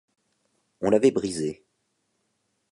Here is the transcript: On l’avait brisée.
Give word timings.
On 0.81 0.89
l’avait 0.89 1.11
brisée. 1.11 1.63